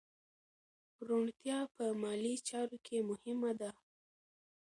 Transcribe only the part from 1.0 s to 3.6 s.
روڼتیا په مالي چارو کې مهمه